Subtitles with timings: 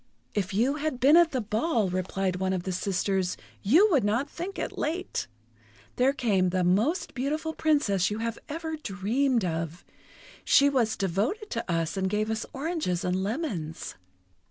[0.33, 4.27] "If you had been at the ball," replied one of the sisters, "you would not
[4.27, 5.27] think it late!
[5.97, 9.85] There came the most beautiful Princess you have ever dreamed of.
[10.43, 13.93] She was devoted to us, and gave us oranges and lemons."